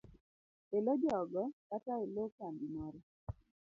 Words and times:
e 0.75 0.77
lo 0.85 0.93
jogo 1.03 1.43
kata 1.69 1.93
e 2.03 2.05
lo 2.15 2.25
kambi 2.37 2.65
moro. 2.75 2.99